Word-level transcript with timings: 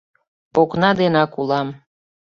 —Окна 0.61 0.89
денак 0.99 1.31
улам. 1.41 1.67